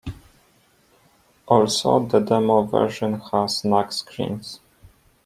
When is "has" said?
3.19-3.63